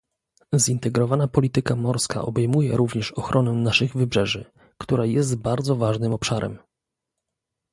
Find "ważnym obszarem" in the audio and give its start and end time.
5.75-6.57